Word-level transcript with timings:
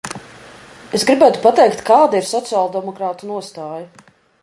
Es 0.99 1.05
gribētu 1.09 1.43
pateikt, 1.45 1.85
kāda 1.91 2.19
ir 2.23 2.27
sociāldemokrātu 2.33 3.33
nostāja. 3.37 3.89